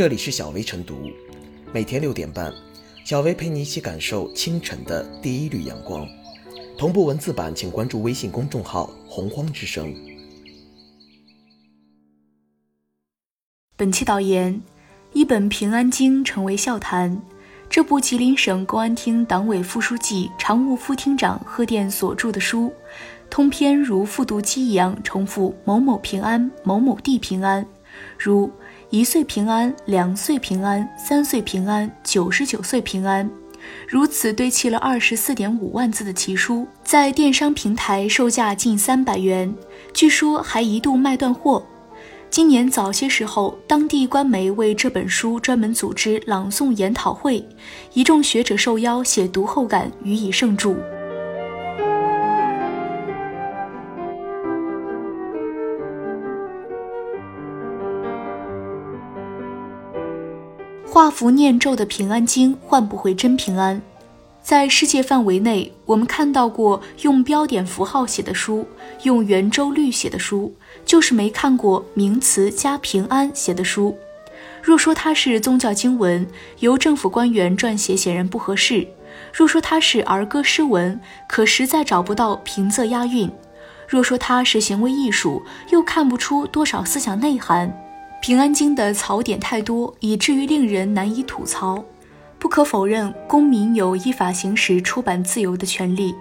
[0.00, 1.10] 这里是小薇晨读，
[1.74, 2.50] 每天六点半，
[3.04, 6.08] 小薇陪你一起感受清晨的第一缕阳光。
[6.78, 9.94] 同步文字版，请关注微信公众号“洪荒之声”。
[13.76, 14.62] 本期导言：
[15.12, 17.20] 一本《平安经》成为笑谈。
[17.68, 22.72] 这部吉林省公安厅党委副书记、常务副厅长贺电所著的书，
[23.28, 27.66] 通篇如复读机一样重复“某某平安，某某地平安”，
[28.18, 28.50] 如
[28.90, 33.30] 一岁平安、两岁平安、三岁平安、九十九岁平安，
[33.86, 39.54] 如此堆砌了二十四点五万字的奇书，在电商平台售价近三百元，
[39.94, 41.64] 据说还一度卖断货。
[42.30, 47.44] 今年早些时候，当地官媒为这本书专门组织朗诵研讨会，
[47.92, 50.76] 一众学者受邀写读后感，予以盛祝。
[60.92, 63.80] 画符念咒的平安经换不回真平安。
[64.42, 68.66] 在世界范围内，我们看到过用标点符号写的书，
[69.04, 70.52] 用圆周率写的书，
[70.84, 73.96] 就是没看过名词加平安写的书。
[74.60, 76.26] 若说它是宗教经文，
[76.58, 78.88] 由政府官员撰写显然不合适；
[79.32, 83.28] 若说它是儿歌诗文，可实在找不到平仄押韵；
[83.86, 87.72] 若说它是行为艺术，又看不出多少思想内涵。
[88.20, 91.82] 平安经的槽点太多，以至于令人难以吐槽。
[92.38, 96.14] 不可否认，公民有依法行使出版自由的权利，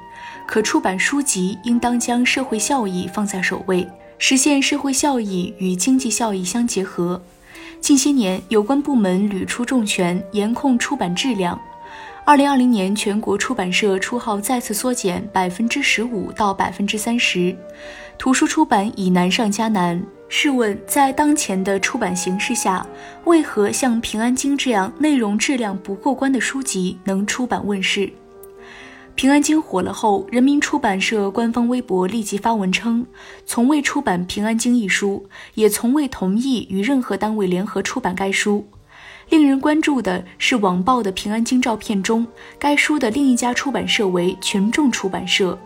[0.47, 3.85] 可出版书籍应当将社会效益放在首位，
[4.17, 7.21] 实现社会效益与经济效益相结合。
[7.81, 11.59] 近些年，有关部门屡出重拳，严控出版质量。
[12.25, 17.55] 二零二零年，全国出版社出号再次缩减百分之十五到百分之三十，
[18.17, 20.01] 图书出版已难上加难。
[20.31, 22.85] 试问，在当前的出版形势下，
[23.25, 28.01] 为何像《平安经》这样内容质量不过关的书籍能出版问世？
[29.15, 33.03] 《平安经》火了后，人民出版社官方微博立即发文称，
[33.47, 38.63] 从未出版《平安经》一书，也从未同意与任何单位联合出版该书。
[39.29, 42.25] 令人关注的是，网曝的《平安经》照片中，
[42.59, 45.57] 该书的另一家出版社为群众出版社。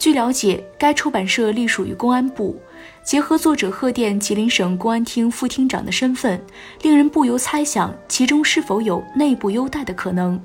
[0.00, 2.60] 据了解，该出版社隶属于公安部。
[3.02, 6.40] 结合作者贺电吉林省公安厅副厅长的身份，
[6.82, 10.40] 令人不由猜想其中是否有内部优待的可能。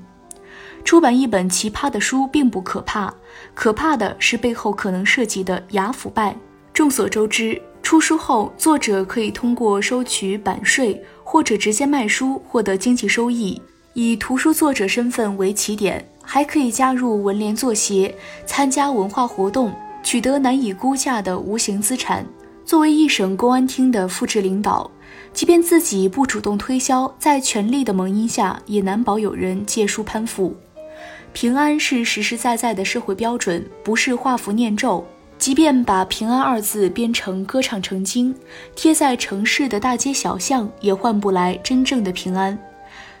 [0.82, 3.12] 出版一本奇葩的书并不可怕，
[3.54, 6.34] 可怕的是背后可能涉及的雅腐败。
[6.72, 13.60] 众所周知，出书后作者可以通过收取版税或者直接卖书获得经济收益，
[13.94, 22.24] 以图书作者身份为起点，还可以加入文联作协，参加文化活动，取得难以估价的无形资产。
[22.66, 24.90] 作为一省公安厅的副职领导，
[25.32, 30.52] 即便自己不主动推销，在权力的蒙阴下，也难保有人借书攀附。
[31.32, 35.06] 平安是实实在在的社会标准，不是画符念咒。
[35.38, 38.34] 即便把“平安”二字编成歌唱成经，
[38.74, 42.58] 贴在城市的大街小巷，也换不来真正的平安。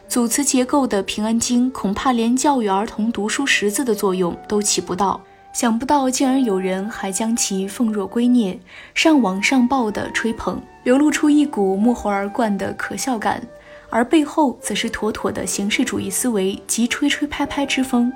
[0.08, 5.20] 组词结构的《平安经》，恐怕连教育儿童读书识字的作用都起不到。
[5.56, 8.58] 想不到，竟然有人还将其奉若圭臬，
[8.94, 13.42] 上网上报的吹捧，流露出一股莫后而冠的可笑感，
[13.88, 18.12] 而背后则是妥妥的形式主义思维及吹吹拍拍之风。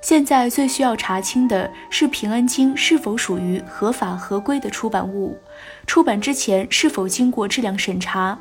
[0.00, 5.38] 现在最需要查清的是《平安经》是否属于合法合规的出版物，
[5.86, 8.36] 出版之前是否经过质量审查，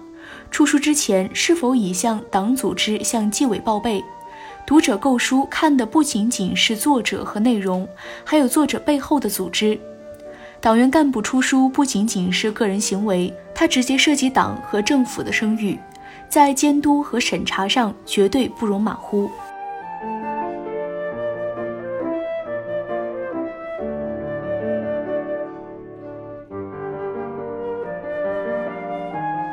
[0.50, 4.04] 出书之前是否已向党组织、向纪委报备。
[4.66, 7.88] 读者购书看的不仅仅是作者和内容，
[8.24, 9.80] 还有作者背后的组织。
[10.60, 15.78] 党员干部出书不仅仅是个人行为，它直接涉及党和政府的声誉，
[16.28, 19.30] 在监督和审查上绝对不容马虎。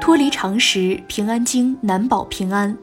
[0.01, 2.75] 脱离常识，平安京难保平安。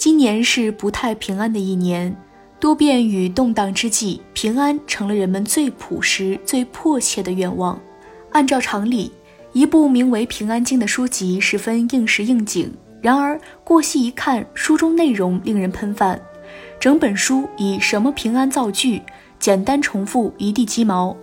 [0.00, 2.16] 今年是不太平安的一年，
[2.58, 7.78] 多变与动荡之际，平安成了人们最朴实、最迫切的愿望。
[8.32, 9.12] 按照常理，
[9.52, 12.72] 一部名为《平安经》的书籍十分应时应景。
[13.02, 16.18] 然而过细一看，书中内容令人喷饭。
[16.80, 19.02] 整本书以“什么平安”造句，
[19.38, 21.14] 简单重复，一地鸡毛。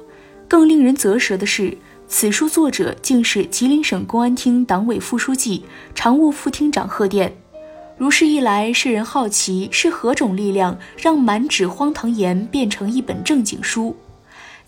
[0.47, 1.75] 更令人啧舌的是，
[2.07, 5.65] 此书作者竟是吉林省公安厅党委副书记、
[5.95, 7.35] 常务副厅长贺电。
[7.97, 13.95] 如是一来，世人好奇是何种力量让满纸荒唐言变成一本正经书。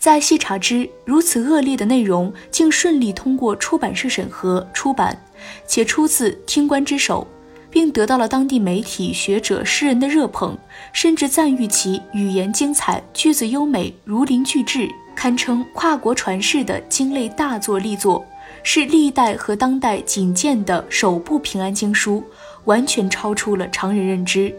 [0.00, 5.16] 再细查之，如此恶劣的内容竟顺利通过出版社审核出版，
[5.64, 7.24] 且出自听官之手，
[7.70, 10.58] 并得到了当地媒体、学者、诗人的热捧，
[10.92, 18.24] 甚至赞誉其语言精彩、句子优美、如临巨制，堪称跨国传世的经类大作力作，
[18.62, 22.22] 是历代和当代仅见的首部平安经书，
[22.64, 24.54] 完全超出了常人认知。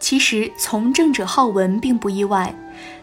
[0.00, 2.54] 其实，从政者好文并不意外。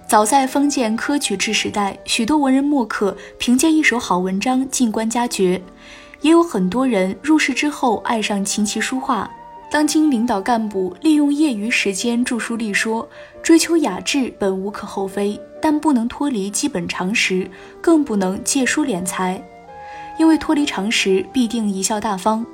[0.07, 5.61] 早在封建科举制时代，许多文人墨客凭借一手好文章进官加爵，
[6.21, 9.29] 也有很多人入仕之后爱上琴棋书画。
[9.71, 13.07] 当今领导干部利用业余时间著书立说，
[13.43, 17.47] 追求雅致本无可厚非，但不能脱离基本常识，
[17.79, 19.39] 更不能借书敛财，
[20.19, 22.45] 因为脱离常识必定贻笑大方。《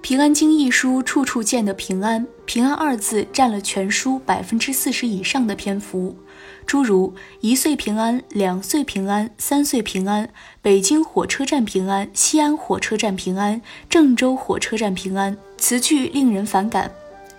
[0.00, 6.16] 平安经》一书处处见的平安，平安二字占了全书百分之四十以上的篇幅。
[6.64, 10.28] 诸如一岁平安、两岁平安、三岁平安、
[10.62, 13.60] 北京火车站平安、西安火车站平安、
[13.90, 16.90] 郑州火车站平安，词句令人反感。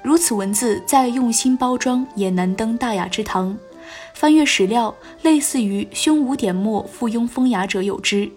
[0.03, 3.57] 如此文字再用心包装，也难登大雅之堂。
[4.13, 4.93] 翻阅史料，
[5.23, 8.29] 类似于胸无点墨、附庸风雅者有之。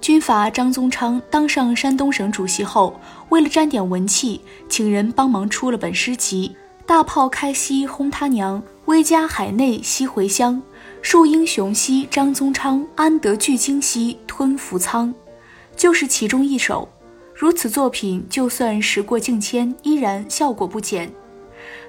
[0.00, 2.98] 军阀张宗昌当上山东省主席后，
[3.28, 6.56] 为了沾点文气，请人帮忙出了本诗集：
[6.86, 8.62] 大炮开西轰他娘。
[8.86, 10.60] 威加海内西回乡，
[11.00, 15.14] 树英雄兮张宗昌，安得巨鲸兮吞扶仓，
[15.76, 16.88] 就是其中一首。
[17.32, 21.06] 如此作品，就算时过境迁，依然效果不减。《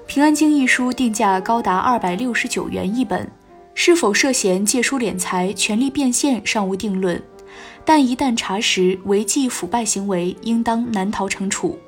[0.06, 3.28] 平安经》一书定价高达二百六十九元一本，
[3.74, 7.20] 是否涉嫌借书敛财、权力变现尚无定论，
[7.84, 11.78] 但一旦查实违纪腐败行为，应当难逃惩处。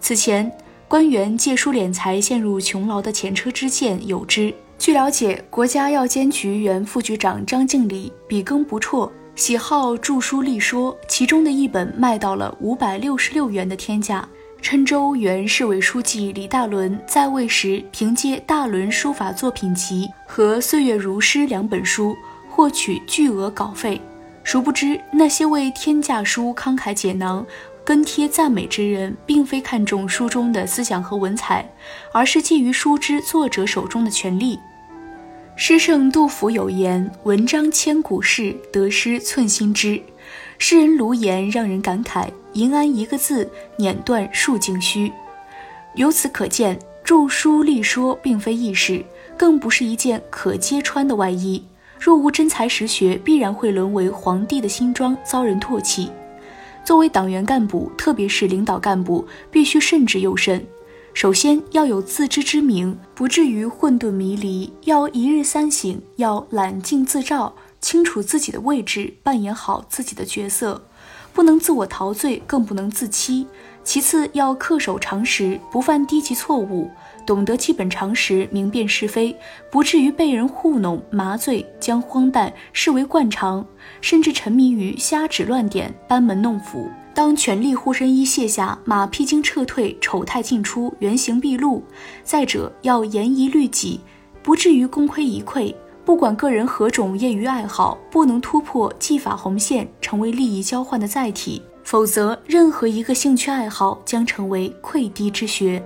[0.00, 0.50] 此前。
[0.90, 4.50] 官员借书敛财陷入穷牢的前车之鉴有之。
[4.78, 14.26] 据了解，国家药监局原副局长张敬礼笔耕不辍，喜好著书立说，其中的一本卖到了五百六十六元的天价。
[14.62, 22.16] 郴州原市委书记李大伦在位时，凭借《大伦书法作品集》和《岁月如诗》两本书
[22.48, 24.00] 获取巨额稿费。
[24.50, 27.44] 殊不知，那些为天价书慷慨解囊。
[27.84, 31.70] 跟帖赞美之人，并非看重书中的思想和文采，
[32.14, 34.58] 而是觊觎书之作者手中的权力。
[35.54, 40.00] 诗圣杜甫有言：“文章千古事，得失寸心知。”
[40.56, 45.12] 诗人卢岩让人感慨：“银安一个字，碾断数径虚。”
[45.94, 49.04] 由此可见，著书立说并非易事，
[49.36, 51.62] 更不是一件可揭穿的外衣。
[51.98, 56.10] 若无真才实学，必然会沦为皇帝的新装，遭人唾弃。
[56.84, 60.64] 作为党员干部，特别是领导干部，必须慎之又慎。
[61.12, 70.80] 首先要有自知之明，不至于混沌迷离；要一日三省，要揽镜自照，清楚自己的位置，扮演好自己的角色，
[71.32, 73.46] 不能自我陶醉，更不能自欺。
[73.88, 76.90] 其次要恪守常识，不犯低级错误。
[77.24, 79.34] 懂得基本常识，明辨是非，
[79.70, 83.66] 不至于被人糊弄、麻醉，将荒诞视为惯常，
[84.02, 86.90] 甚至沉迷于瞎指乱点、班门弄斧。
[87.14, 91.82] 当权力护身衣卸下，马屁精撤退，丑态尽出，原形毕露。
[92.22, 94.02] 再者，要严以律己，
[94.42, 95.74] 不至于功亏一篑。
[96.04, 105.82] 不管个人何种业余爱好，不能突破技法红线，成为利益交换的载体，否则任何一个兴趣爱好将成为溃堤之学。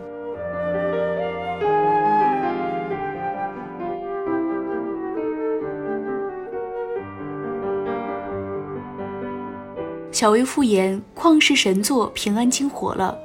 [10.10, 13.16] 小薇复言，旷世神作《平安经》火了，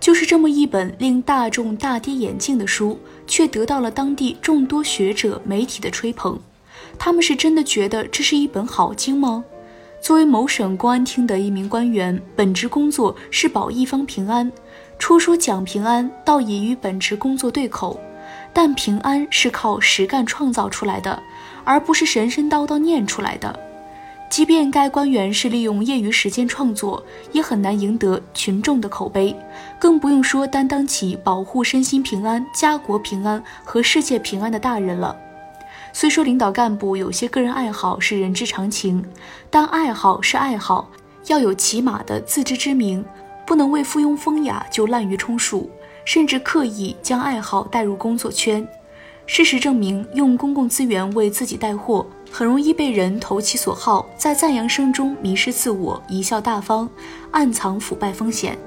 [0.00, 2.98] 就是这么一本令大众大跌眼镜的书，
[3.28, 6.36] 却得到了当地众多学者、媒体的吹捧。
[6.98, 9.44] 他们是真的觉得这是一本好经吗？
[10.00, 14.52] 作为某省公安厅的一名官员，本职工作是保一方平安，
[14.98, 17.98] 出书讲平安，倒也与本职工作对口。
[18.52, 21.20] 但平安是靠实干创造出来的，
[21.64, 23.58] 而不是神神叨叨念出来的。
[24.28, 29.34] 即便该官员是利用业余时间创作，也很难赢得群众的口碑，
[29.78, 35.16] 更不用说担当起保护身心平安、家国平安和世界平安的大人了。
[35.98, 39.02] 虽说领导干部有些个人爱好是人之常情，
[39.48, 40.90] 但爱好是爱好，
[41.28, 43.02] 要有起码的自知之明，
[43.46, 45.70] 不能为附庸风雅就滥竽充数，
[46.04, 48.68] 甚至刻意将爱好带入工作圈。
[49.24, 56.86] 事实证明，用公共资源为自己带货，很容易被人投其所好，在赞扬声中迷失自我，贻笑大方，
[57.30, 58.58] 暗藏腐败风险。